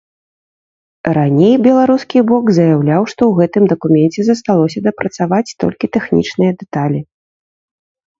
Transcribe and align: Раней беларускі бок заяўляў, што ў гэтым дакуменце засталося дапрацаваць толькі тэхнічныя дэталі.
Раней 1.17 1.51
беларускі 1.65 2.19
бок 2.31 2.45
заяўляў, 2.57 3.03
што 3.11 3.21
ў 3.27 3.33
гэтым 3.39 3.63
дакуменце 3.73 4.21
засталося 4.29 4.83
дапрацаваць 4.87 5.55
толькі 5.65 5.91
тэхнічныя 5.99 6.51
дэталі. 6.63 6.99